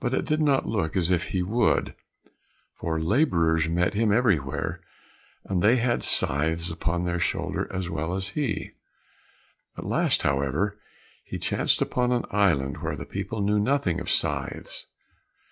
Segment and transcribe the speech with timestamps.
[0.00, 1.94] But it did not look as if he would,
[2.74, 4.80] for labourers met him everywhere,
[5.44, 8.72] and they had scythes upon their shoulders as well as he.
[9.76, 10.80] At last, however,
[11.24, 14.88] he chanced upon an island where the people knew nothing of scythes.